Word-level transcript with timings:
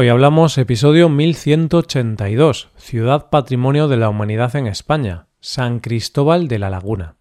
Hoy 0.00 0.10
hablamos 0.10 0.56
episodio 0.58 1.08
1182, 1.08 2.68
Ciudad 2.76 3.30
Patrimonio 3.30 3.88
de 3.88 3.96
la 3.96 4.08
Humanidad 4.08 4.54
en 4.54 4.68
España, 4.68 5.26
San 5.40 5.80
Cristóbal 5.80 6.46
de 6.46 6.60
la 6.60 6.70
Laguna. 6.70 7.16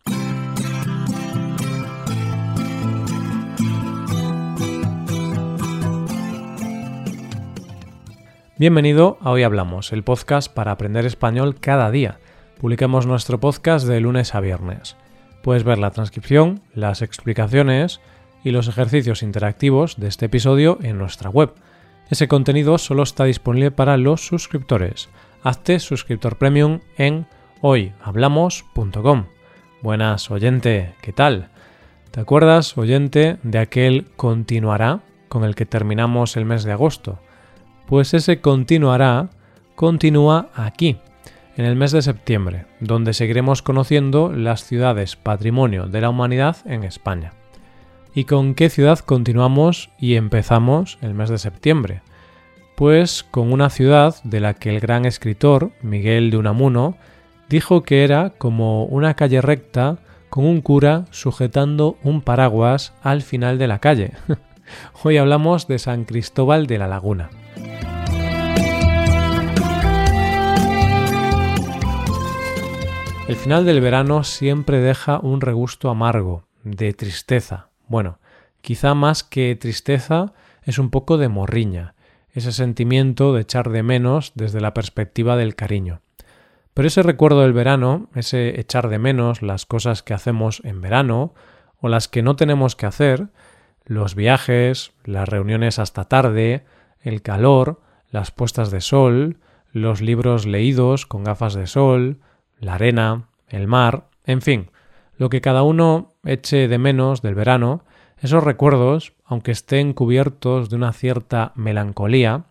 Bienvenido 8.59 9.17
a 9.21 9.31
Hoy 9.31 9.41
Hablamos, 9.41 9.91
el 9.91 10.03
podcast 10.03 10.53
para 10.53 10.71
aprender 10.71 11.07
español 11.07 11.59
cada 11.59 11.89
día. 11.89 12.19
Publicamos 12.61 13.07
nuestro 13.07 13.39
podcast 13.39 13.87
de 13.87 13.99
lunes 14.01 14.35
a 14.35 14.39
viernes. 14.39 14.97
Puedes 15.41 15.63
ver 15.63 15.79
la 15.79 15.89
transcripción, 15.89 16.61
las 16.75 17.01
explicaciones 17.01 18.01
y 18.43 18.51
los 18.51 18.67
ejercicios 18.67 19.23
interactivos 19.23 19.97
de 19.97 20.09
este 20.09 20.27
episodio 20.27 20.77
en 20.83 20.99
nuestra 20.99 21.31
web 21.31 21.55
ese 22.09 22.27
contenido 22.27 22.77
solo 22.77 23.03
está 23.03 23.25
disponible 23.25 23.71
para 23.71 23.97
los 23.97 24.25
suscriptores. 24.25 25.09
Hazte 25.43 25.79
suscriptor 25.79 26.37
premium 26.37 26.79
en 26.97 27.27
hoyhablamos.com. 27.61 29.25
Buenas, 29.81 30.31
oyente, 30.31 30.93
¿qué 31.01 31.13
tal? 31.13 31.49
¿Te 32.11 32.21
acuerdas, 32.21 32.77
oyente, 32.77 33.37
de 33.43 33.59
aquel 33.59 34.07
continuará 34.15 35.01
con 35.27 35.43
el 35.43 35.55
que 35.55 35.65
terminamos 35.65 36.37
el 36.37 36.45
mes 36.45 36.63
de 36.63 36.71
agosto? 36.71 37.19
Pues 37.85 38.13
ese 38.13 38.41
continuará 38.41 39.29
continúa 39.75 40.49
aquí, 40.55 40.97
en 41.57 41.65
el 41.65 41.75
mes 41.75 41.91
de 41.91 42.01
septiembre, 42.01 42.65
donde 42.79 43.13
seguiremos 43.13 43.61
conociendo 43.61 44.31
las 44.31 44.63
ciudades 44.63 45.15
patrimonio 45.15 45.85
de 45.85 46.01
la 46.01 46.09
humanidad 46.09 46.57
en 46.65 46.83
España. 46.83 47.33
¿Y 48.17 48.25
con 48.25 48.55
qué 48.55 48.71
ciudad 48.71 48.97
continuamos 48.97 49.91
y 49.99 50.15
empezamos 50.15 50.97
el 51.03 51.13
mes 51.13 51.29
de 51.29 51.37
septiembre? 51.37 52.01
Pues 52.75 53.21
con 53.21 53.53
una 53.53 53.69
ciudad 53.69 54.15
de 54.23 54.39
la 54.39 54.55
que 54.55 54.71
el 54.71 54.79
gran 54.79 55.05
escritor, 55.05 55.71
Miguel 55.83 56.31
de 56.31 56.37
Unamuno, 56.37 56.97
dijo 57.47 57.83
que 57.83 58.03
era 58.03 58.31
como 58.31 58.85
una 58.85 59.13
calle 59.13 59.39
recta 59.39 59.99
con 60.31 60.45
un 60.45 60.61
cura 60.61 61.05
sujetando 61.11 61.99
un 62.01 62.21
paraguas 62.21 62.95
al 63.03 63.21
final 63.21 63.59
de 63.59 63.67
la 63.67 63.77
calle. 63.77 64.13
Hoy 65.03 65.17
hablamos 65.17 65.67
de 65.67 65.77
San 65.77 66.03
Cristóbal 66.03 66.65
de 66.65 66.79
la 66.79 66.87
Laguna. 66.87 67.29
El 73.27 73.35
final 73.35 73.63
del 73.63 73.79
verano 73.79 74.23
siempre 74.23 74.79
deja 74.79 75.19
un 75.19 75.39
regusto 75.39 75.91
amargo, 75.91 76.45
de 76.63 76.93
tristeza, 76.93 77.67
bueno, 77.87 78.19
quizá 78.61 78.93
más 78.93 79.23
que 79.23 79.55
tristeza 79.55 80.33
es 80.63 80.79
un 80.79 80.89
poco 80.89 81.17
de 81.17 81.29
morriña, 81.29 81.95
ese 82.31 82.51
sentimiento 82.51 83.33
de 83.33 83.41
echar 83.41 83.69
de 83.69 83.83
menos 83.83 84.33
desde 84.35 84.61
la 84.61 84.73
perspectiva 84.73 85.35
del 85.35 85.55
cariño. 85.55 86.01
Pero 86.73 86.87
ese 86.87 87.01
recuerdo 87.01 87.41
del 87.41 87.53
verano, 87.53 88.09
ese 88.13 88.59
echar 88.59 88.89
de 88.89 88.99
menos 88.99 89.41
las 89.41 89.65
cosas 89.65 90.03
que 90.03 90.13
hacemos 90.13 90.61
en 90.63 90.81
verano 90.81 91.33
o 91.79 91.89
las 91.89 92.07
que 92.07 92.21
no 92.21 92.35
tenemos 92.35 92.75
que 92.75 92.85
hacer, 92.85 93.29
los 93.85 94.13
viajes, 94.13 94.91
las 95.03 95.27
reuniones 95.27 95.79
hasta 95.79 96.05
tarde, 96.05 96.65
el 97.01 97.21
calor, 97.21 97.81
las 98.11 98.31
puestas 98.31 98.69
de 98.69 98.81
sol, 98.81 99.39
los 99.71 100.01
libros 100.01 100.45
leídos 100.45 101.05
con 101.05 101.23
gafas 101.23 101.53
de 101.53 101.67
sol, 101.67 102.19
la 102.59 102.75
arena, 102.75 103.29
el 103.47 103.67
mar, 103.67 104.09
en 104.25 104.41
fin, 104.41 104.71
lo 105.17 105.29
que 105.29 105.41
cada 105.41 105.63
uno 105.63 106.16
eche 106.27 106.67
de 106.67 106.77
menos 106.77 107.21
del 107.21 107.35
verano, 107.35 107.83
esos 108.19 108.43
recuerdos, 108.43 109.13
aunque 109.25 109.51
estén 109.51 109.93
cubiertos 109.93 110.69
de 110.69 110.75
una 110.75 110.93
cierta 110.93 111.51
melancolía, 111.55 112.45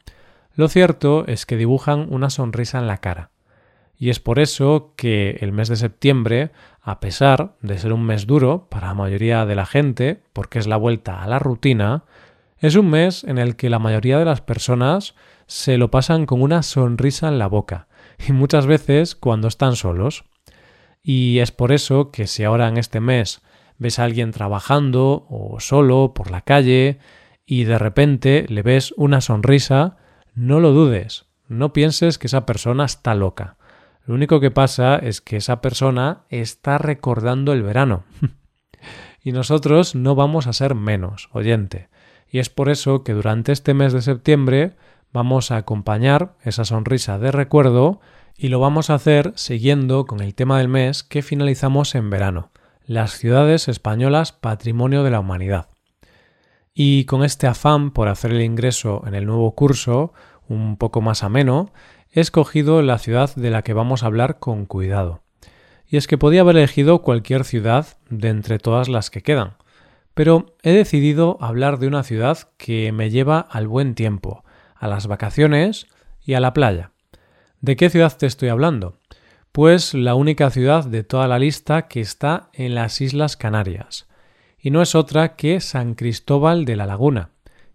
lo 0.54 0.68
cierto 0.68 1.26
es 1.26 1.44
que 1.44 1.56
dibujan 1.56 2.06
una 2.10 2.30
sonrisa 2.30 2.78
en 2.78 2.86
la 2.86 2.98
cara. 2.98 3.30
Y 3.98 4.10
es 4.10 4.20
por 4.20 4.38
eso 4.38 4.92
que 4.96 5.38
el 5.40 5.52
mes 5.52 5.68
de 5.68 5.76
septiembre, 5.76 6.50
a 6.82 7.00
pesar 7.00 7.56
de 7.62 7.78
ser 7.78 7.92
un 7.92 8.04
mes 8.04 8.26
duro 8.26 8.66
para 8.70 8.88
la 8.88 8.94
mayoría 8.94 9.46
de 9.46 9.54
la 9.54 9.66
gente, 9.66 10.22
porque 10.32 10.58
es 10.58 10.66
la 10.66 10.76
vuelta 10.76 11.22
a 11.22 11.26
la 11.26 11.38
rutina, 11.38 12.04
es 12.58 12.76
un 12.76 12.90
mes 12.90 13.24
en 13.24 13.38
el 13.38 13.56
que 13.56 13.70
la 13.70 13.78
mayoría 13.78 14.18
de 14.18 14.24
las 14.24 14.40
personas 14.40 15.14
se 15.46 15.78
lo 15.78 15.90
pasan 15.90 16.26
con 16.26 16.42
una 16.42 16.62
sonrisa 16.62 17.28
en 17.28 17.38
la 17.38 17.46
boca, 17.46 17.88
y 18.26 18.32
muchas 18.32 18.66
veces 18.66 19.14
cuando 19.14 19.48
están 19.48 19.76
solos. 19.76 20.24
Y 21.02 21.38
es 21.38 21.52
por 21.52 21.72
eso 21.72 22.10
que 22.10 22.26
si 22.26 22.44
ahora 22.44 22.68
en 22.68 22.78
este 22.78 23.00
mes 23.00 23.42
ves 23.78 23.98
a 23.98 24.04
alguien 24.04 24.32
trabajando 24.32 25.26
o 25.28 25.60
solo 25.60 26.12
por 26.14 26.30
la 26.30 26.42
calle 26.42 26.98
y 27.44 27.64
de 27.64 27.78
repente 27.78 28.46
le 28.48 28.62
ves 28.62 28.92
una 28.96 29.20
sonrisa, 29.20 29.96
no 30.34 30.60
lo 30.60 30.72
dudes, 30.72 31.26
no 31.48 31.72
pienses 31.72 32.18
que 32.18 32.26
esa 32.26 32.46
persona 32.46 32.84
está 32.84 33.14
loca. 33.14 33.56
Lo 34.04 34.14
único 34.14 34.40
que 34.40 34.50
pasa 34.50 34.96
es 34.96 35.20
que 35.20 35.36
esa 35.36 35.60
persona 35.60 36.24
está 36.28 36.78
recordando 36.78 37.52
el 37.52 37.62
verano. 37.62 38.04
y 39.22 39.32
nosotros 39.32 39.94
no 39.94 40.14
vamos 40.14 40.46
a 40.46 40.52
ser 40.52 40.74
menos, 40.74 41.28
oyente. 41.32 41.88
Y 42.30 42.38
es 42.38 42.50
por 42.50 42.68
eso 42.68 43.02
que 43.02 43.12
durante 43.12 43.52
este 43.52 43.74
mes 43.74 43.92
de 43.92 44.02
septiembre 44.02 44.76
vamos 45.12 45.50
a 45.50 45.56
acompañar 45.56 46.36
esa 46.42 46.64
sonrisa 46.64 47.18
de 47.18 47.32
recuerdo 47.32 48.00
y 48.36 48.48
lo 48.48 48.60
vamos 48.60 48.90
a 48.90 48.94
hacer 48.94 49.32
siguiendo 49.34 50.06
con 50.06 50.20
el 50.20 50.34
tema 50.34 50.58
del 50.58 50.68
mes 50.68 51.02
que 51.02 51.22
finalizamos 51.22 51.94
en 51.94 52.10
verano, 52.10 52.50
las 52.86 53.18
ciudades 53.18 53.66
españolas 53.68 54.32
patrimonio 54.32 55.02
de 55.02 55.10
la 55.10 55.20
humanidad. 55.20 55.68
Y 56.72 57.04
con 57.04 57.24
este 57.24 57.46
afán 57.46 57.90
por 57.90 58.08
hacer 58.08 58.32
el 58.32 58.42
ingreso 58.42 59.02
en 59.06 59.14
el 59.14 59.26
nuevo 59.26 59.54
curso 59.54 60.12
un 60.48 60.76
poco 60.76 61.00
más 61.00 61.24
ameno, 61.24 61.72
he 62.12 62.20
escogido 62.20 62.82
la 62.82 62.98
ciudad 62.98 63.34
de 63.34 63.50
la 63.50 63.62
que 63.62 63.72
vamos 63.72 64.02
a 64.02 64.06
hablar 64.06 64.38
con 64.38 64.66
cuidado. 64.66 65.22
Y 65.88 65.96
es 65.96 66.06
que 66.06 66.18
podía 66.18 66.42
haber 66.42 66.56
elegido 66.56 67.02
cualquier 67.02 67.44
ciudad 67.44 67.98
de 68.08 68.28
entre 68.28 68.58
todas 68.58 68.88
las 68.88 69.10
que 69.10 69.22
quedan, 69.22 69.54
pero 70.14 70.56
he 70.62 70.72
decidido 70.72 71.38
hablar 71.40 71.78
de 71.78 71.88
una 71.88 72.04
ciudad 72.04 72.38
que 72.56 72.92
me 72.92 73.10
lleva 73.10 73.40
al 73.40 73.66
buen 73.66 73.94
tiempo, 73.94 74.44
a 74.76 74.86
las 74.86 75.08
vacaciones 75.08 75.86
y 76.24 76.34
a 76.34 76.40
la 76.40 76.52
playa. 76.52 76.92
¿De 77.60 77.74
qué 77.76 77.90
ciudad 77.90 78.16
te 78.16 78.26
estoy 78.26 78.48
hablando? 78.48 78.98
Pues 79.56 79.94
la 79.94 80.14
única 80.14 80.50
ciudad 80.50 80.84
de 80.84 81.02
toda 81.02 81.26
la 81.28 81.38
lista 81.38 81.88
que 81.88 82.02
está 82.02 82.50
en 82.52 82.74
las 82.74 83.00
Islas 83.00 83.38
Canarias, 83.38 84.06
y 84.58 84.70
no 84.70 84.82
es 84.82 84.94
otra 84.94 85.34
que 85.34 85.60
San 85.60 85.94
Cristóbal 85.94 86.66
de 86.66 86.76
la 86.76 86.84
Laguna, 86.84 87.30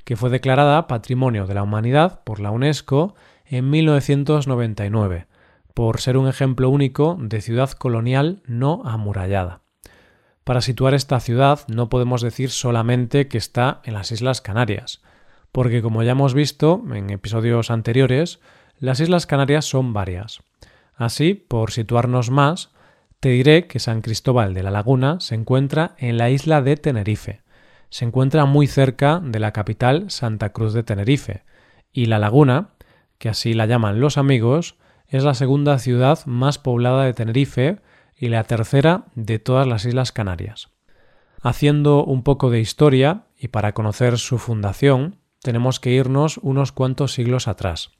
que 0.06 0.16
fue 0.16 0.30
declarada 0.30 0.86
Patrimonio 0.86 1.47
de 1.47 1.56
la 1.56 1.64
Humanidad 1.64 2.22
por 2.24 2.40
la 2.40 2.52
UNESCO 2.52 3.16
en 3.47 3.72
1999, 3.72 5.25
por 5.74 6.00
ser 6.00 6.18
un 6.18 6.28
ejemplo 6.28 6.70
único 6.70 7.18
de 7.20 7.41
ciudad 7.41 7.72
colonial 7.72 8.44
no 8.46 8.84
amurallada. 8.86 9.62
Para 10.44 10.62
situar 10.62 10.94
esta 10.94 11.20
ciudad 11.20 11.62
no 11.68 11.90
podemos 11.90 12.22
decir 12.22 12.52
solamente 12.52 13.28
que 13.28 13.40
está 13.40 13.81
en 13.86 13.96
las 13.96 14.12
Islas 14.12 14.40
Canarias, 14.40 15.02
porque 15.52 15.81
como 15.81 16.03
ya 16.03 16.12
hemos 16.12 16.36
visto 16.36 16.84
en 16.94 17.09
episodios 17.09 17.72
anteriores, 17.72 18.40
las 18.78 19.00
Islas 19.00 19.25
Canarias 19.25 19.66
son 19.66 19.94
varias. 19.94 20.44
Así, 20.96 21.34
por 21.34 21.72
situarnos 21.72 22.29
más, 22.29 22.72
te 23.19 23.29
diré 23.29 23.68
que 23.68 23.79
San 23.79 24.02
Cristóbal 24.02 24.53
de 24.53 24.63
la 24.63 24.72
Laguna 24.72 25.19
se 25.19 25.35
encuentra 25.35 25.96
en 25.97 26.18
la 26.18 26.29
isla 26.29 26.62
de 26.62 26.75
Tenerife. 26.75 27.41
Se 27.90 28.03
encuentra 28.06 28.46
muy 28.46 28.68
cerca 28.68 29.22
de 29.24 29.40
la 29.40 29.52
capital 29.52 30.09
Santa 30.09 30.50
Cruz 30.50 30.74
de 30.74 30.84
Tenerife, 30.84 31.44
y 31.94 32.06
La 32.06 32.19
Laguna, 32.19 32.69
que 33.18 33.29
así 33.29 33.53
la 33.53 33.66
llaman 33.66 34.00
los 34.00 34.18
amigos, 34.18 34.78
es 35.07 35.24
la 35.24 35.34
segunda 35.34 35.78
ciudad 35.78 36.25
más 36.25 36.57
poblada 36.57 37.03
de 37.03 37.13
Tenerife 37.13 37.79
y 38.18 38.29
la 38.29 38.44
tercera 38.46 39.06
de 39.13 39.40
todas 39.40 39.68
las 39.68 39.85
Islas 39.85 40.12
Canarias. 40.12 40.69
Haciendo 41.41 42.03
un 42.03 42.23
poco 42.23 42.50
de 42.50 42.59
historia, 42.59 43.25
y 43.38 43.50
para 43.50 43.73
conocer 43.73 44.18
su 44.18 44.38
fundación, 44.38 45.18
tenemos 45.41 45.79
que 45.79 45.91
irnos 45.91 46.38
unos 46.38 46.72
cuantos 46.72 47.13
siglos 47.13 47.47
atrás 47.47 47.91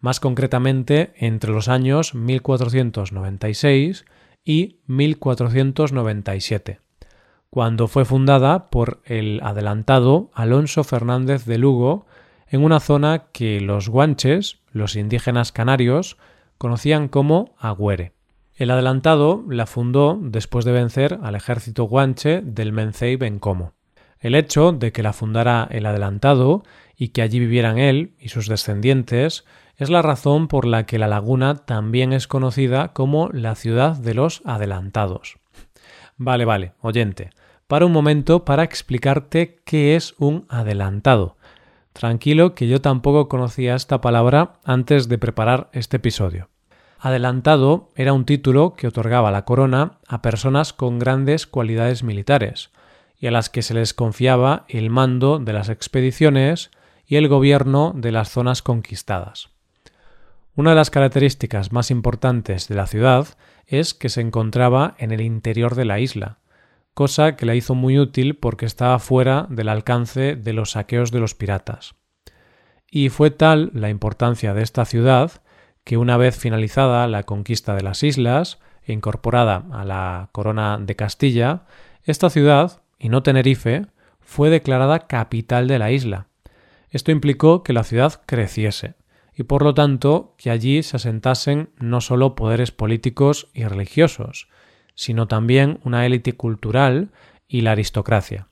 más 0.00 0.20
concretamente 0.20 1.12
entre 1.16 1.50
los 1.50 1.68
años 1.68 2.14
1496 2.14 4.04
y 4.44 4.80
1497, 4.86 6.80
cuando 7.50 7.88
fue 7.88 8.04
fundada 8.04 8.70
por 8.70 9.00
el 9.04 9.40
adelantado 9.42 10.30
Alonso 10.34 10.84
Fernández 10.84 11.44
de 11.44 11.58
Lugo 11.58 12.06
en 12.46 12.64
una 12.64 12.80
zona 12.80 13.26
que 13.32 13.60
los 13.60 13.88
guanches, 13.88 14.60
los 14.72 14.96
indígenas 14.96 15.52
canarios, 15.52 16.16
conocían 16.56 17.08
como 17.08 17.54
Agüere. 17.58 18.12
El 18.54 18.70
adelantado 18.70 19.44
la 19.48 19.66
fundó 19.66 20.18
después 20.20 20.64
de 20.64 20.72
vencer 20.72 21.20
al 21.22 21.36
ejército 21.36 21.84
guanche 21.84 22.40
del 22.42 22.72
Mencey 22.72 23.16
Bencomo. 23.16 23.74
El 24.18 24.34
hecho 24.34 24.72
de 24.72 24.90
que 24.90 25.04
la 25.04 25.12
fundara 25.12 25.68
el 25.70 25.86
adelantado 25.86 26.64
y 26.96 27.08
que 27.08 27.22
allí 27.22 27.38
vivieran 27.38 27.78
él 27.78 28.14
y 28.18 28.30
sus 28.30 28.48
descendientes 28.48 29.44
es 29.78 29.90
la 29.90 30.02
razón 30.02 30.48
por 30.48 30.66
la 30.66 30.86
que 30.86 30.98
la 30.98 31.06
laguna 31.06 31.54
también 31.54 32.12
es 32.12 32.26
conocida 32.26 32.92
como 32.92 33.30
la 33.32 33.54
ciudad 33.54 33.96
de 33.96 34.12
los 34.12 34.42
adelantados. 34.44 35.38
Vale, 36.16 36.44
vale, 36.44 36.72
oyente, 36.80 37.30
para 37.68 37.86
un 37.86 37.92
momento 37.92 38.44
para 38.44 38.64
explicarte 38.64 39.60
qué 39.64 39.94
es 39.94 40.16
un 40.18 40.46
adelantado. 40.48 41.36
Tranquilo 41.92 42.56
que 42.56 42.66
yo 42.66 42.80
tampoco 42.80 43.28
conocía 43.28 43.76
esta 43.76 44.00
palabra 44.00 44.54
antes 44.64 45.08
de 45.08 45.18
preparar 45.18 45.68
este 45.72 45.98
episodio. 45.98 46.48
Adelantado 46.98 47.90
era 47.94 48.12
un 48.12 48.24
título 48.24 48.74
que 48.74 48.88
otorgaba 48.88 49.30
la 49.30 49.44
corona 49.44 49.98
a 50.08 50.20
personas 50.22 50.72
con 50.72 50.98
grandes 50.98 51.46
cualidades 51.46 52.02
militares 52.02 52.70
y 53.20 53.28
a 53.28 53.30
las 53.30 53.48
que 53.48 53.62
se 53.62 53.74
les 53.74 53.94
confiaba 53.94 54.64
el 54.68 54.90
mando 54.90 55.38
de 55.38 55.52
las 55.52 55.68
expediciones 55.68 56.72
y 57.06 57.14
el 57.14 57.28
gobierno 57.28 57.92
de 57.94 58.10
las 58.10 58.30
zonas 58.30 58.62
conquistadas. 58.62 59.50
Una 60.58 60.70
de 60.70 60.76
las 60.76 60.90
características 60.90 61.70
más 61.70 61.92
importantes 61.92 62.66
de 62.66 62.74
la 62.74 62.88
ciudad 62.88 63.28
es 63.68 63.94
que 63.94 64.08
se 64.08 64.20
encontraba 64.20 64.96
en 64.98 65.12
el 65.12 65.20
interior 65.20 65.76
de 65.76 65.84
la 65.84 66.00
isla, 66.00 66.40
cosa 66.94 67.36
que 67.36 67.46
la 67.46 67.54
hizo 67.54 67.76
muy 67.76 67.96
útil 67.96 68.34
porque 68.34 68.66
estaba 68.66 68.98
fuera 68.98 69.46
del 69.50 69.68
alcance 69.68 70.34
de 70.34 70.52
los 70.52 70.72
saqueos 70.72 71.12
de 71.12 71.20
los 71.20 71.36
piratas. 71.36 71.94
Y 72.90 73.08
fue 73.10 73.30
tal 73.30 73.70
la 73.72 73.88
importancia 73.88 74.52
de 74.52 74.62
esta 74.62 74.84
ciudad 74.84 75.30
que 75.84 75.96
una 75.96 76.16
vez 76.16 76.36
finalizada 76.36 77.06
la 77.06 77.22
conquista 77.22 77.76
de 77.76 77.84
las 77.84 78.02
islas 78.02 78.58
e 78.82 78.92
incorporada 78.92 79.64
a 79.70 79.84
la 79.84 80.28
corona 80.32 80.76
de 80.80 80.96
Castilla, 80.96 81.66
esta 82.02 82.30
ciudad, 82.30 82.82
y 82.98 83.10
no 83.10 83.22
Tenerife, 83.22 83.86
fue 84.18 84.50
declarada 84.50 85.06
capital 85.06 85.68
de 85.68 85.78
la 85.78 85.92
isla. 85.92 86.26
Esto 86.90 87.12
implicó 87.12 87.62
que 87.62 87.72
la 87.72 87.84
ciudad 87.84 88.22
creciese, 88.26 88.97
y 89.38 89.44
por 89.44 89.62
lo 89.62 89.72
tanto 89.72 90.34
que 90.36 90.50
allí 90.50 90.82
se 90.82 90.96
asentasen 90.96 91.70
no 91.78 92.00
solo 92.00 92.34
poderes 92.34 92.72
políticos 92.72 93.48
y 93.54 93.64
religiosos, 93.64 94.48
sino 94.96 95.28
también 95.28 95.78
una 95.84 96.04
élite 96.04 96.32
cultural 96.32 97.12
y 97.46 97.60
la 97.60 97.70
aristocracia. 97.70 98.48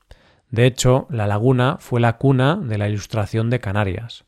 De 0.49 0.65
hecho, 0.65 1.09
la 1.11 1.27
laguna 1.27 1.79
fue 1.81 2.01
la 2.01 2.19
cuna 2.19 2.55
de 2.55 2.79
la 2.79 2.89
Ilustración 2.89 3.51
de 3.51 3.59
Canarias. 3.59 4.27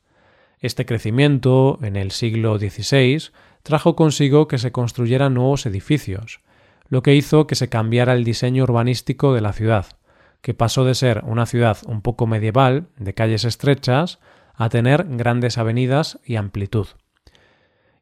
Este 0.58 0.84
crecimiento, 0.84 1.78
en 1.81 1.94
el 1.94 2.10
siglo 2.10 2.58
XVI, 2.58 3.31
trajo 3.62 3.94
consigo 3.94 4.49
que 4.49 4.58
se 4.58 4.72
construyeran 4.72 5.34
nuevos 5.34 5.64
edificios, 5.64 6.40
lo 6.88 7.02
que 7.02 7.14
hizo 7.14 7.46
que 7.46 7.55
se 7.55 7.69
cambiara 7.69 8.14
el 8.14 8.25
diseño 8.25 8.64
urbanístico 8.64 9.32
de 9.32 9.43
la 9.43 9.52
ciudad, 9.52 9.87
que 10.40 10.55
pasó 10.55 10.84
de 10.84 10.96
ser 10.96 11.22
una 11.25 11.46
ciudad 11.46 11.78
un 11.87 12.02
poco 12.02 12.26
medieval, 12.26 12.88
de 12.96 13.14
calles 13.14 13.44
estrechas, 13.44 14.19
a 14.58 14.69
tener 14.69 15.06
grandes 15.08 15.56
avenidas 15.56 16.19
y 16.25 16.34
amplitud. 16.37 16.88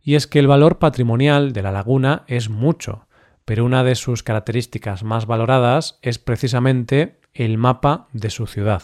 Y 0.02 0.14
es 0.14 0.26
que 0.26 0.38
el 0.38 0.46
valor 0.46 0.78
patrimonial 0.78 1.52
de 1.52 1.62
la 1.62 1.70
laguna 1.70 2.24
es 2.26 2.48
mucho, 2.48 3.06
pero 3.44 3.64
una 3.64 3.84
de 3.84 3.94
sus 3.94 4.22
características 4.22 5.04
más 5.04 5.26
valoradas 5.26 5.98
es 6.00 6.18
precisamente 6.18 7.20
el 7.34 7.58
mapa 7.58 8.08
de 8.12 8.30
su 8.30 8.46
ciudad. 8.46 8.82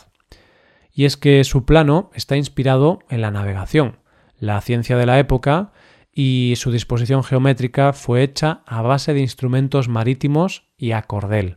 Y 0.92 1.06
es 1.06 1.16
que 1.16 1.42
su 1.44 1.64
plano 1.64 2.10
está 2.14 2.36
inspirado 2.36 2.98
en 3.08 3.22
la 3.22 3.30
navegación, 3.30 4.00
la 4.38 4.60
ciencia 4.60 4.98
de 4.98 5.06
la 5.06 5.18
época, 5.18 5.72
y 6.12 6.54
su 6.56 6.70
disposición 6.70 7.24
geométrica 7.24 7.94
fue 7.94 8.22
hecha 8.22 8.62
a 8.66 8.82
base 8.82 9.14
de 9.14 9.20
instrumentos 9.20 9.88
marítimos 9.88 10.68
y 10.76 10.92
a 10.92 11.02
cordel. 11.02 11.56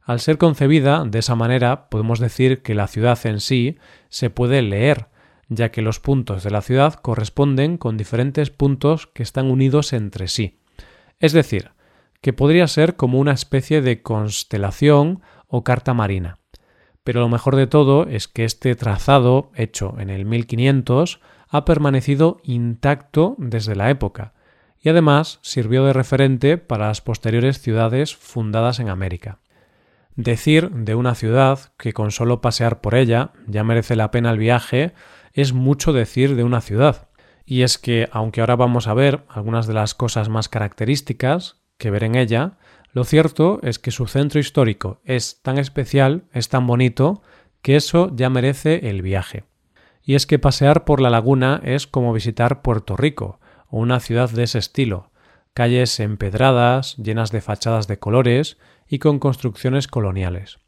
Al 0.00 0.20
ser 0.20 0.38
concebida 0.38 1.04
de 1.04 1.18
esa 1.18 1.34
manera, 1.34 1.90
podemos 1.90 2.20
decir 2.20 2.62
que 2.62 2.74
la 2.74 2.86
ciudad 2.86 3.18
en 3.26 3.40
sí 3.40 3.76
se 4.08 4.30
puede 4.30 4.62
leer, 4.62 5.08
ya 5.48 5.70
que 5.70 5.82
los 5.82 6.00
puntos 6.00 6.42
de 6.42 6.50
la 6.50 6.62
ciudad 6.62 6.94
corresponden 6.94 7.78
con 7.78 7.96
diferentes 7.96 8.50
puntos 8.50 9.06
que 9.06 9.22
están 9.22 9.50
unidos 9.50 9.92
entre 9.92 10.28
sí. 10.28 10.58
Es 11.18 11.32
decir, 11.32 11.70
que 12.20 12.32
podría 12.32 12.66
ser 12.66 12.96
como 12.96 13.18
una 13.18 13.32
especie 13.32 13.82
de 13.82 14.02
constelación 14.02 15.22
o 15.46 15.64
carta 15.64 15.94
marina. 15.94 16.38
Pero 17.04 17.20
lo 17.20 17.28
mejor 17.28 17.54
de 17.54 17.68
todo 17.68 18.06
es 18.08 18.26
que 18.26 18.44
este 18.44 18.74
trazado, 18.74 19.52
hecho 19.54 19.94
en 19.98 20.10
el 20.10 20.24
1500, 20.24 21.20
ha 21.48 21.64
permanecido 21.64 22.40
intacto 22.42 23.36
desde 23.38 23.76
la 23.76 23.90
época, 23.90 24.34
y 24.80 24.88
además 24.88 25.38
sirvió 25.42 25.84
de 25.84 25.92
referente 25.92 26.58
para 26.58 26.88
las 26.88 27.00
posteriores 27.00 27.60
ciudades 27.60 28.16
fundadas 28.16 28.80
en 28.80 28.88
América. 28.88 29.38
Decir 30.16 30.70
de 30.70 30.94
una 30.94 31.14
ciudad 31.14 31.72
que 31.76 31.92
con 31.92 32.10
solo 32.10 32.40
pasear 32.40 32.80
por 32.80 32.94
ella 32.94 33.32
ya 33.46 33.64
merece 33.64 33.96
la 33.96 34.10
pena 34.10 34.30
el 34.30 34.38
viaje 34.38 34.94
es 35.36 35.52
mucho 35.52 35.92
decir 35.92 36.34
de 36.34 36.44
una 36.44 36.60
ciudad. 36.60 37.08
Y 37.44 37.62
es 37.62 37.78
que, 37.78 38.08
aunque 38.10 38.40
ahora 38.40 38.56
vamos 38.56 38.88
a 38.88 38.94
ver 38.94 39.24
algunas 39.28 39.66
de 39.66 39.74
las 39.74 39.94
cosas 39.94 40.28
más 40.28 40.48
características 40.48 41.62
que 41.78 41.90
ver 41.90 42.02
en 42.04 42.16
ella, 42.16 42.58
lo 42.92 43.04
cierto 43.04 43.60
es 43.62 43.78
que 43.78 43.90
su 43.90 44.06
centro 44.06 44.40
histórico 44.40 45.00
es 45.04 45.42
tan 45.42 45.58
especial, 45.58 46.24
es 46.32 46.48
tan 46.48 46.66
bonito, 46.66 47.22
que 47.60 47.76
eso 47.76 48.10
ya 48.16 48.30
merece 48.30 48.88
el 48.88 49.02
viaje. 49.02 49.44
Y 50.02 50.14
es 50.14 50.26
que 50.26 50.38
pasear 50.38 50.84
por 50.84 51.00
la 51.00 51.10
laguna 51.10 51.60
es 51.62 51.86
como 51.86 52.12
visitar 52.14 52.62
Puerto 52.62 52.96
Rico, 52.96 53.38
o 53.68 53.78
una 53.78 54.00
ciudad 54.00 54.30
de 54.30 54.44
ese 54.44 54.58
estilo, 54.58 55.10
calles 55.52 56.00
empedradas, 56.00 56.96
llenas 56.96 57.30
de 57.30 57.42
fachadas 57.42 57.86
de 57.86 57.98
colores 57.98 58.56
y 58.88 58.98
con 58.98 59.18
construcciones 59.18 59.86
coloniales. 59.86 60.58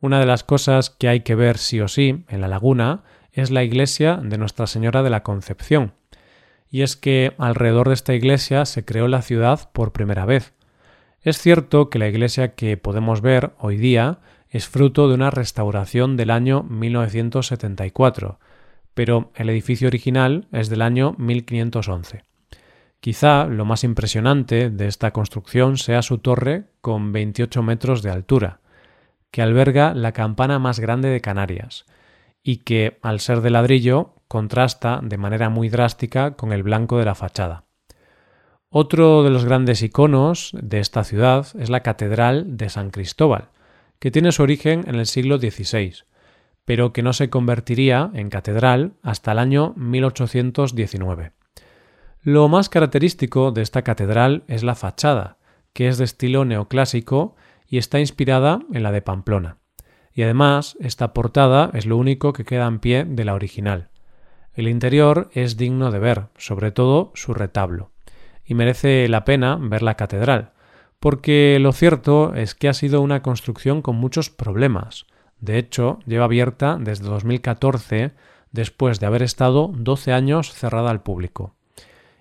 Una 0.00 0.20
de 0.20 0.26
las 0.26 0.44
cosas 0.44 0.90
que 0.90 1.08
hay 1.08 1.20
que 1.20 1.34
ver 1.34 1.56
sí 1.58 1.80
o 1.80 1.88
sí 1.88 2.24
en 2.28 2.40
la 2.40 2.48
laguna 2.48 3.04
es 3.32 3.50
la 3.50 3.62
iglesia 3.62 4.16
de 4.16 4.38
Nuestra 4.38 4.66
Señora 4.66 5.02
de 5.02 5.10
la 5.10 5.22
Concepción. 5.22 5.92
Y 6.70 6.82
es 6.82 6.96
que 6.96 7.34
alrededor 7.38 7.88
de 7.88 7.94
esta 7.94 8.14
iglesia 8.14 8.64
se 8.64 8.84
creó 8.84 9.08
la 9.08 9.22
ciudad 9.22 9.70
por 9.72 9.92
primera 9.92 10.24
vez. 10.24 10.52
Es 11.22 11.38
cierto 11.38 11.90
que 11.90 11.98
la 11.98 12.08
iglesia 12.08 12.54
que 12.54 12.76
podemos 12.76 13.20
ver 13.20 13.52
hoy 13.58 13.76
día 13.76 14.18
es 14.48 14.68
fruto 14.68 15.08
de 15.08 15.14
una 15.14 15.30
restauración 15.30 16.16
del 16.16 16.30
año 16.30 16.62
1974, 16.64 18.38
pero 18.94 19.30
el 19.34 19.50
edificio 19.50 19.88
original 19.88 20.48
es 20.52 20.68
del 20.68 20.82
año 20.82 21.14
1511. 21.18 22.24
Quizá 23.00 23.46
lo 23.46 23.64
más 23.64 23.84
impresionante 23.84 24.68
de 24.70 24.86
esta 24.86 25.12
construcción 25.12 25.78
sea 25.78 26.02
su 26.02 26.18
torre 26.18 26.64
con 26.80 27.12
28 27.12 27.62
metros 27.62 28.02
de 28.02 28.10
altura, 28.10 28.60
que 29.30 29.42
alberga 29.42 29.94
la 29.94 30.12
campana 30.12 30.58
más 30.58 30.80
grande 30.80 31.08
de 31.08 31.20
Canarias, 31.20 31.86
y 32.42 32.58
que, 32.58 32.98
al 33.02 33.20
ser 33.20 33.40
de 33.40 33.50
ladrillo, 33.50 34.14
contrasta 34.28 35.00
de 35.02 35.18
manera 35.18 35.48
muy 35.48 35.68
drástica 35.68 36.36
con 36.36 36.52
el 36.52 36.62
blanco 36.62 36.98
de 36.98 37.04
la 37.04 37.14
fachada. 37.14 37.64
Otro 38.68 39.24
de 39.24 39.30
los 39.30 39.44
grandes 39.44 39.82
iconos 39.82 40.52
de 40.60 40.78
esta 40.78 41.02
ciudad 41.02 41.48
es 41.58 41.70
la 41.70 41.80
Catedral 41.80 42.56
de 42.56 42.68
San 42.68 42.90
Cristóbal, 42.90 43.48
que 43.98 44.12
tiene 44.12 44.30
su 44.30 44.42
origen 44.42 44.84
en 44.86 44.94
el 44.94 45.06
siglo 45.06 45.38
XVI, 45.38 46.04
pero 46.64 46.92
que 46.92 47.02
no 47.02 47.12
se 47.12 47.30
convertiría 47.30 48.10
en 48.14 48.30
catedral 48.30 48.92
hasta 49.02 49.32
el 49.32 49.40
año 49.40 49.74
1819. 49.76 51.32
Lo 52.22 52.48
más 52.48 52.68
característico 52.68 53.50
de 53.50 53.62
esta 53.62 53.82
catedral 53.82 54.44
es 54.46 54.62
la 54.62 54.76
fachada, 54.76 55.38
que 55.72 55.88
es 55.88 55.98
de 55.98 56.04
estilo 56.04 56.44
neoclásico 56.44 57.34
y 57.66 57.78
está 57.78 57.98
inspirada 57.98 58.60
en 58.72 58.84
la 58.84 58.92
de 58.92 59.02
Pamplona 59.02 59.59
y 60.14 60.22
además 60.22 60.76
esta 60.80 61.12
portada 61.12 61.70
es 61.74 61.86
lo 61.86 61.96
único 61.96 62.32
que 62.32 62.44
queda 62.44 62.66
en 62.66 62.78
pie 62.78 63.04
de 63.04 63.24
la 63.24 63.34
original. 63.34 63.88
El 64.54 64.68
interior 64.68 65.30
es 65.32 65.56
digno 65.56 65.90
de 65.90 65.98
ver, 65.98 66.26
sobre 66.36 66.72
todo 66.72 67.12
su 67.14 67.34
retablo, 67.34 67.90
y 68.44 68.54
merece 68.54 69.08
la 69.08 69.24
pena 69.24 69.56
ver 69.60 69.82
la 69.82 69.94
catedral, 69.94 70.50
porque 70.98 71.58
lo 71.60 71.72
cierto 71.72 72.34
es 72.34 72.54
que 72.54 72.68
ha 72.68 72.74
sido 72.74 73.00
una 73.00 73.22
construcción 73.22 73.80
con 73.80 73.96
muchos 73.96 74.28
problemas. 74.28 75.06
De 75.40 75.56
hecho, 75.56 76.00
lleva 76.04 76.26
abierta 76.26 76.76
desde 76.78 77.08
2014, 77.08 78.12
después 78.52 79.00
de 79.00 79.06
haber 79.06 79.22
estado 79.22 79.70
12 79.74 80.12
años 80.12 80.52
cerrada 80.52 80.90
al 80.90 81.02
público. 81.02 81.54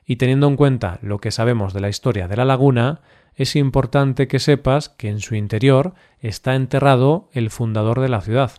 Y 0.05 0.15
teniendo 0.15 0.47
en 0.47 0.55
cuenta 0.55 0.99
lo 1.01 1.19
que 1.19 1.31
sabemos 1.31 1.73
de 1.73 1.81
la 1.81 1.89
historia 1.89 2.27
de 2.27 2.37
la 2.37 2.45
laguna, 2.45 3.01
es 3.35 3.55
importante 3.55 4.27
que 4.27 4.39
sepas 4.39 4.89
que 4.89 5.09
en 5.09 5.19
su 5.19 5.35
interior 5.35 5.93
está 6.19 6.55
enterrado 6.55 7.29
el 7.33 7.49
fundador 7.49 7.99
de 8.01 8.09
la 8.09 8.21
ciudad, 8.21 8.51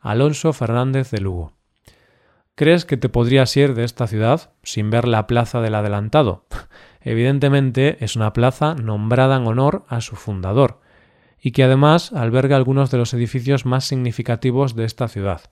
Alonso 0.00 0.52
Fernández 0.52 1.10
de 1.10 1.20
Lugo. 1.20 1.52
¿Crees 2.54 2.84
que 2.84 2.96
te 2.96 3.08
podrías 3.08 3.56
ir 3.56 3.74
de 3.74 3.84
esta 3.84 4.06
ciudad 4.06 4.52
sin 4.62 4.90
ver 4.90 5.06
la 5.06 5.26
plaza 5.26 5.60
del 5.60 5.74
adelantado? 5.74 6.46
Evidentemente 7.00 8.04
es 8.04 8.16
una 8.16 8.32
plaza 8.32 8.74
nombrada 8.74 9.36
en 9.36 9.46
honor 9.46 9.84
a 9.88 10.00
su 10.00 10.16
fundador, 10.16 10.80
y 11.40 11.52
que 11.52 11.62
además 11.62 12.12
alberga 12.12 12.56
algunos 12.56 12.90
de 12.90 12.98
los 12.98 13.14
edificios 13.14 13.64
más 13.64 13.84
significativos 13.84 14.74
de 14.74 14.84
esta 14.84 15.08
ciudad, 15.08 15.42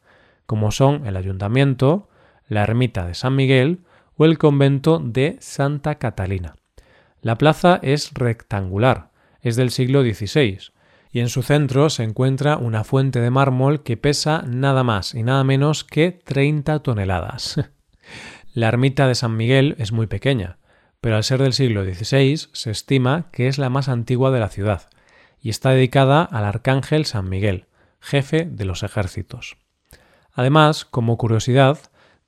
como 0.47 0.73
son 0.73 1.07
el 1.07 1.17
ayuntamiento, 1.17 2.09
la 2.49 2.63
ermita 2.63 3.07
de 3.07 3.15
San 3.15 3.37
Miguel 3.37 3.85
o 4.17 4.25
el 4.25 4.39
convento 4.39 4.99
de 4.99 5.37
Santa 5.41 5.97
Catalina. 5.97 6.57
La 7.27 7.39
plaza 7.39 7.81
es 7.83 8.15
rectangular, 8.15 9.11
es 9.41 9.57
del 9.57 9.73
siglo 9.73 10.03
XVI, 10.03 10.61
y 11.11 11.19
en 11.19 11.29
su 11.29 11.43
centro 11.43 11.91
se 11.91 12.05
encuentra 12.05 12.57
una 12.57 12.85
fuente 12.85 13.19
de 13.19 13.33
mármol 13.33 13.83
que 13.83 13.97
pesa 13.97 14.45
nada 14.47 14.85
más 14.85 15.13
y 15.13 15.25
nada 15.25 15.43
menos 15.43 15.83
que 15.83 16.13
30 16.13 16.85
toneladas. 16.85 17.57
la 18.55 18.69
ermita 18.69 19.09
de 19.09 19.17
San 19.17 19.37
Miguel 19.37 19.75
es 19.81 19.91
muy 19.91 20.07
pequeña, 20.07 20.59
pero 21.01 21.17
al 21.17 21.25
ser 21.25 21.43
del 21.43 21.53
siglo 21.53 21.83
XVI 21.83 22.47
se 22.53 22.71
estima 22.71 23.29
que 23.33 23.49
es 23.49 23.59
la 23.59 23.71
más 23.71 23.89
antigua 23.89 24.31
de 24.31 24.39
la 24.39 24.49
ciudad, 24.49 24.89
y 25.41 25.51
está 25.51 25.71
dedicada 25.71 26.23
al 26.23 26.45
arcángel 26.45 27.07
San 27.07 27.29
Miguel, 27.29 27.67
jefe 27.99 28.45
de 28.45 28.67
los 28.67 28.85
ejércitos. 28.85 29.57
Además, 30.33 30.85
como 30.85 31.19
curiosidad, 31.19 31.77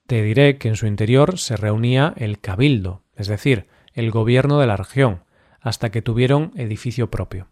te 0.08 0.24
diré 0.24 0.58
que 0.58 0.66
en 0.66 0.74
su 0.74 0.88
interior 0.88 1.38
se 1.38 1.56
reunía 1.56 2.14
el 2.16 2.40
cabildo, 2.40 3.04
es 3.14 3.28
decir, 3.28 3.68
el 3.98 4.12
gobierno 4.12 4.60
de 4.60 4.66
la 4.66 4.76
región, 4.76 5.24
hasta 5.60 5.90
que 5.90 6.02
tuvieron 6.02 6.52
edificio 6.54 7.10
propio. 7.10 7.48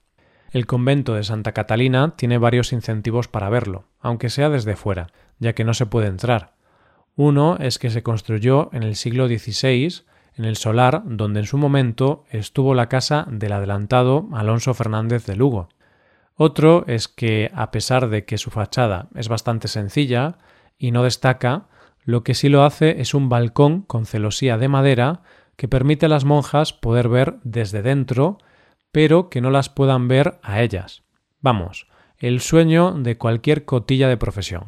El 0.52 0.66
convento 0.66 1.14
de 1.14 1.24
Santa 1.24 1.52
Catalina 1.52 2.14
tiene 2.16 2.38
varios 2.38 2.72
incentivos 2.72 3.26
para 3.26 3.50
verlo, 3.50 3.86
aunque 4.00 4.30
sea 4.30 4.48
desde 4.48 4.76
fuera, 4.76 5.08
ya 5.40 5.54
que 5.54 5.64
no 5.64 5.74
se 5.74 5.86
puede 5.86 6.06
entrar. 6.06 6.54
Uno 7.16 7.56
es 7.58 7.78
que 7.80 7.90
se 7.90 8.04
construyó 8.04 8.70
en 8.72 8.84
el 8.84 8.94
siglo 8.94 9.26
XVI 9.26 10.04
en 10.36 10.44
el 10.44 10.56
solar 10.56 11.02
donde 11.04 11.40
en 11.40 11.46
su 11.46 11.58
momento 11.58 12.24
estuvo 12.30 12.74
la 12.74 12.88
casa 12.88 13.26
del 13.28 13.52
adelantado 13.52 14.28
Alonso 14.32 14.72
Fernández 14.72 15.26
de 15.26 15.34
Lugo. 15.34 15.68
Otro 16.36 16.84
es 16.86 17.08
que, 17.08 17.50
a 17.54 17.70
pesar 17.70 18.08
de 18.08 18.24
que 18.24 18.38
su 18.38 18.50
fachada 18.50 19.08
es 19.14 19.28
bastante 19.28 19.66
sencilla 19.66 20.38
y 20.78 20.92
no 20.92 21.02
destaca, 21.02 21.66
lo 22.04 22.22
que 22.22 22.34
sí 22.34 22.48
lo 22.48 22.62
hace 22.62 23.00
es 23.00 23.14
un 23.14 23.28
balcón 23.28 23.82
con 23.82 24.06
celosía 24.06 24.58
de 24.58 24.68
madera 24.68 25.22
que 25.56 25.68
permite 25.68 26.06
a 26.06 26.08
las 26.08 26.24
monjas 26.24 26.72
poder 26.72 27.08
ver 27.08 27.36
desde 27.42 27.82
dentro, 27.82 28.38
pero 28.92 29.28
que 29.28 29.40
no 29.40 29.50
las 29.50 29.68
puedan 29.68 30.08
ver 30.08 30.38
a 30.42 30.62
ellas. 30.62 31.02
Vamos, 31.40 31.88
el 32.18 32.40
sueño 32.40 32.92
de 32.92 33.18
cualquier 33.18 33.64
cotilla 33.64 34.08
de 34.08 34.16
profesión. 34.16 34.64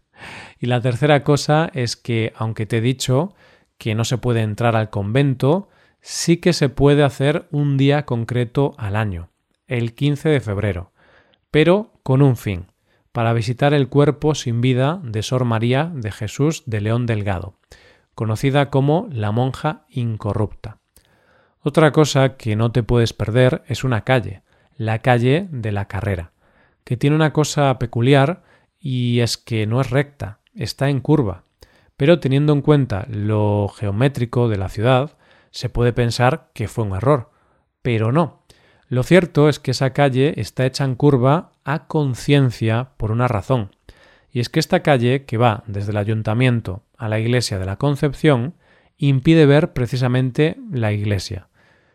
y 0.58 0.66
la 0.66 0.80
tercera 0.80 1.24
cosa 1.24 1.70
es 1.74 1.96
que, 1.96 2.32
aunque 2.36 2.66
te 2.66 2.78
he 2.78 2.80
dicho 2.80 3.34
que 3.78 3.94
no 3.94 4.04
se 4.04 4.18
puede 4.18 4.42
entrar 4.42 4.76
al 4.76 4.90
convento, 4.90 5.68
sí 6.00 6.38
que 6.38 6.52
se 6.52 6.68
puede 6.68 7.02
hacer 7.02 7.48
un 7.50 7.76
día 7.76 8.04
concreto 8.04 8.74
al 8.78 8.96
año, 8.96 9.30
el 9.66 9.94
15 9.94 10.28
de 10.28 10.40
febrero 10.40 10.92
pero 11.52 11.92
con 12.02 12.22
un 12.22 12.36
fin, 12.36 12.66
para 13.12 13.34
visitar 13.34 13.74
el 13.74 13.88
cuerpo 13.88 14.34
sin 14.34 14.60
vida 14.60 15.00
de 15.04 15.22
Sor 15.22 15.44
María 15.44 15.92
de 15.94 16.10
Jesús 16.10 16.64
de 16.66 16.80
León 16.80 17.06
Delgado, 17.06 17.54
conocida 18.14 18.70
como 18.70 19.08
la 19.10 19.32
monja 19.32 19.84
incorrupta. 19.88 20.78
Otra 21.60 21.92
cosa 21.92 22.36
que 22.36 22.56
no 22.56 22.72
te 22.72 22.82
puedes 22.82 23.12
perder 23.12 23.62
es 23.66 23.84
una 23.84 24.02
calle, 24.02 24.42
la 24.76 24.98
calle 24.98 25.48
de 25.50 25.72
la 25.72 25.86
carrera, 25.86 26.32
que 26.84 26.96
tiene 26.96 27.16
una 27.16 27.32
cosa 27.32 27.78
peculiar 27.78 28.42
y 28.78 29.20
es 29.20 29.36
que 29.36 29.66
no 29.66 29.80
es 29.80 29.90
recta, 29.90 30.40
está 30.54 30.88
en 30.90 31.00
curva, 31.00 31.44
pero 31.96 32.18
teniendo 32.18 32.52
en 32.52 32.62
cuenta 32.62 33.06
lo 33.08 33.68
geométrico 33.68 34.48
de 34.48 34.58
la 34.58 34.68
ciudad, 34.68 35.16
se 35.50 35.68
puede 35.68 35.92
pensar 35.92 36.50
que 36.52 36.66
fue 36.66 36.84
un 36.84 36.96
error, 36.96 37.30
pero 37.80 38.10
no, 38.10 38.42
lo 38.88 39.04
cierto 39.04 39.48
es 39.48 39.60
que 39.60 39.70
esa 39.70 39.92
calle 39.92 40.34
está 40.36 40.66
hecha 40.66 40.84
en 40.84 40.96
curva 40.96 41.52
a 41.64 41.86
conciencia 41.86 42.90
por 42.96 43.12
una 43.12 43.28
razón, 43.28 43.70
y 44.32 44.40
es 44.40 44.48
que 44.48 44.60
esta 44.60 44.80
calle, 44.80 45.24
que 45.24 45.36
va 45.36 45.62
desde 45.66 45.92
el 45.92 45.98
ayuntamiento 45.98 46.82
a 46.96 47.08
la 47.08 47.20
iglesia 47.20 47.58
de 47.58 47.66
la 47.66 47.76
Concepción, 47.76 48.54
impide 48.96 49.46
ver 49.46 49.72
precisamente 49.72 50.56
la 50.70 50.92
iglesia. 50.92 51.48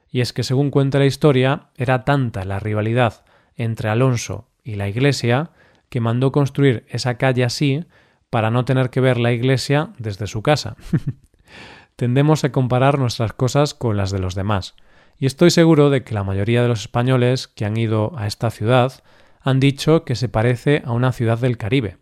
Y 0.10 0.22
es 0.22 0.34
que, 0.34 0.44
según 0.44 0.70
cuenta 0.70 1.00
la 1.00 1.06
historia, 1.06 1.70
era 1.76 2.06
tanta 2.06 2.46
la 2.46 2.60
rivalidad 2.60 3.26
entre 3.56 3.90
Alonso 3.90 4.48
y 4.64 4.76
la 4.76 4.88
iglesia 4.88 5.52
que 5.90 6.00
mandó 6.00 6.32
construir 6.32 6.86
esa 6.90 7.18
calle 7.18 7.44
así 7.44 7.86
para 8.30 8.52
no 8.52 8.66
tener 8.66 8.90
que 8.90 9.02
ver 9.02 9.18
la 9.18 9.32
iglesia 9.32 9.90
desde 9.98 10.28
su 10.28 10.42
casa. 10.42 10.76
Tendemos 11.96 12.44
a 12.44 12.52
comparar 12.52 13.00
nuestras 13.00 13.34
cosas 13.34 13.74
con 13.74 13.98
las 13.98 14.12
de 14.12 14.20
los 14.20 14.36
demás 14.36 14.76
y 15.18 15.26
estoy 15.26 15.50
seguro 15.50 15.90
de 15.90 16.04
que 16.04 16.14
la 16.14 16.24
mayoría 16.24 16.62
de 16.62 16.68
los 16.68 16.82
españoles 16.82 17.48
que 17.48 17.66
han 17.66 17.78
ido 17.78 18.14
a 18.18 18.28
esta 18.28 18.52
ciudad 18.52 18.94
han 19.42 19.60
dicho 19.60 20.04
que 20.04 20.16
se 20.16 20.30
parece 20.30 20.84
a 20.86 20.92
una 20.92 21.12
ciudad 21.12 21.40
del 21.40 21.58
Caribe. 21.58 21.98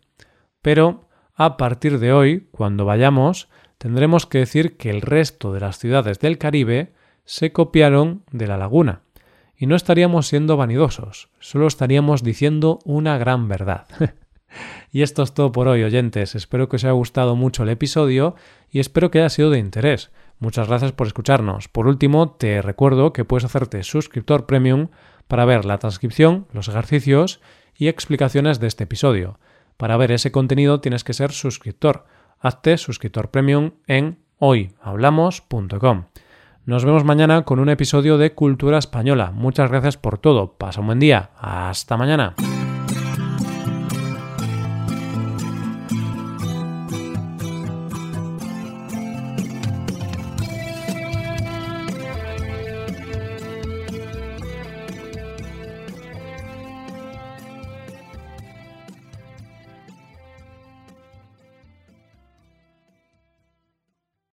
Pero 0.65 1.07
a 1.35 1.57
partir 1.57 1.99
de 1.99 2.11
hoy, 2.11 2.47
cuando 2.49 2.85
vayamos, 2.85 3.49
tendremos 3.77 4.25
que 4.25 4.39
decir 4.39 4.77
que 4.77 4.89
el 4.89 5.01
resto 5.01 5.53
de 5.53 5.59
las 5.59 5.77
ciudades 5.77 6.17
del 6.17 6.39
Caribe 6.39 6.91
se 7.23 7.51
copiaron 7.51 8.23
de 8.31 8.47
la 8.47 8.57
laguna. 8.57 9.01
Y 9.55 9.67
no 9.67 9.75
estaríamos 9.75 10.25
siendo 10.25 10.57
vanidosos, 10.57 11.29
solo 11.39 11.67
estaríamos 11.67 12.23
diciendo 12.23 12.79
una 12.83 13.19
gran 13.19 13.47
verdad. 13.47 13.85
y 14.91 15.03
esto 15.03 15.21
es 15.21 15.35
todo 15.35 15.51
por 15.51 15.67
hoy, 15.67 15.83
oyentes. 15.83 16.33
Espero 16.33 16.67
que 16.67 16.77
os 16.77 16.83
haya 16.83 16.93
gustado 16.93 17.35
mucho 17.35 17.61
el 17.61 17.69
episodio 17.69 18.33
y 18.71 18.79
espero 18.79 19.11
que 19.11 19.19
haya 19.19 19.29
sido 19.29 19.51
de 19.51 19.59
interés. 19.59 20.09
Muchas 20.39 20.67
gracias 20.67 20.93
por 20.93 21.05
escucharnos. 21.05 21.67
Por 21.67 21.85
último, 21.85 22.31
te 22.31 22.63
recuerdo 22.63 23.13
que 23.13 23.23
puedes 23.23 23.45
hacerte 23.45 23.83
suscriptor 23.83 24.47
premium 24.47 24.87
para 25.27 25.45
ver 25.45 25.63
la 25.63 25.77
transcripción, 25.77 26.47
los 26.53 26.69
ejercicios 26.69 27.39
y 27.75 27.87
explicaciones 27.87 28.59
de 28.59 28.65
este 28.65 28.85
episodio. 28.85 29.37
Para 29.77 29.97
ver 29.97 30.11
ese 30.11 30.31
contenido 30.31 30.81
tienes 30.81 31.03
que 31.03 31.13
ser 31.13 31.31
suscriptor. 31.31 32.05
Hazte 32.39 32.77
suscriptor 32.77 33.31
premium 33.31 33.71
en 33.87 34.19
hoyhablamos.com. 34.37 36.05
Nos 36.65 36.83
vemos 36.83 37.03
mañana 37.03 37.43
con 37.43 37.59
un 37.59 37.69
episodio 37.69 38.17
de 38.17 38.33
Cultura 38.33 38.77
Española. 38.79 39.31
Muchas 39.31 39.69
gracias 39.69 39.97
por 39.97 40.17
todo. 40.17 40.53
Pasa 40.57 40.81
un 40.81 40.87
buen 40.87 40.99
día. 40.99 41.29
Hasta 41.37 41.95
mañana. 41.97 42.33